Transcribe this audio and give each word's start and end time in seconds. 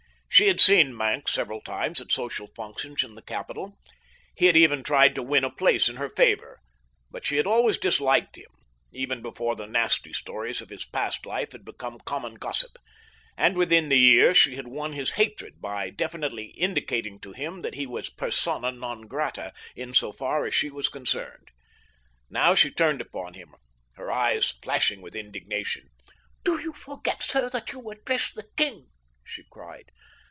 She 0.33 0.47
had 0.47 0.61
seen 0.61 0.95
Maenck 0.95 1.27
several 1.27 1.61
times 1.61 1.99
at 2.01 2.11
social 2.11 2.47
functions 2.47 3.03
in 3.03 3.13
the 3.13 3.21
capital. 3.21 3.77
He 4.33 4.45
had 4.45 4.55
even 4.57 4.81
tried 4.81 5.13
to 5.13 5.21
win 5.21 5.43
a 5.43 5.51
place 5.51 5.87
in 5.89 5.97
her 5.97 6.09
favor, 6.09 6.61
but 7.11 7.25
she 7.25 7.35
had 7.35 7.45
always 7.45 7.77
disliked 7.77 8.37
him, 8.37 8.49
even 8.93 9.21
before 9.21 9.55
the 9.55 9.67
nasty 9.67 10.13
stories 10.13 10.59
of 10.59 10.69
his 10.69 10.85
past 10.85 11.27
life 11.27 11.51
had 11.51 11.63
become 11.65 11.99
common 12.05 12.35
gossip, 12.35 12.79
and 13.37 13.55
within 13.55 13.89
the 13.89 13.99
year 13.99 14.33
she 14.33 14.55
had 14.55 14.67
won 14.67 14.93
his 14.93 15.11
hatred 15.11 15.59
by 15.61 15.91
definitely 15.91 16.45
indicating 16.57 17.19
to 17.19 17.33
him 17.33 17.61
that 17.61 17.75
he 17.75 17.85
was 17.85 18.09
persona 18.09 18.71
non 18.71 19.01
grata, 19.03 19.53
in 19.75 19.93
so 19.93 20.11
far 20.11 20.45
as 20.45 20.55
she 20.55 20.71
was 20.71 20.87
concerned. 20.87 21.49
Now 22.31 22.55
she 22.55 22.71
turned 22.71 23.01
upon 23.01 23.35
him, 23.35 23.53
her 23.95 24.09
eyes 24.11 24.49
flashing 24.63 25.01
with 25.01 25.13
indignation. 25.15 25.89
"Do 26.43 26.57
you 26.59 26.73
forget, 26.73 27.21
sir, 27.21 27.49
that 27.49 27.73
you 27.73 27.87
address 27.91 28.31
the 28.31 28.47
king?" 28.57 28.87
she 29.23 29.43
cried. 29.51 29.89